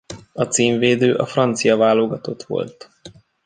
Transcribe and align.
A 0.33 0.43
címvédő 0.43 1.13
a 1.15 1.25
francia 1.25 1.77
válogatott 1.77 2.43
volt. 2.43 2.89